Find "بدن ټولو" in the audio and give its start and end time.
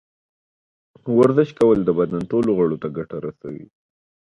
1.99-2.49